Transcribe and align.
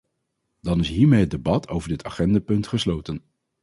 Dan 0.61 0.79
is 0.79 0.89
hiermee 0.89 1.19
het 1.19 1.29
debat 1.29 1.67
over 1.67 1.89
dit 1.89 2.03
agendapunt 2.03 2.67
gesloten. 2.67 3.23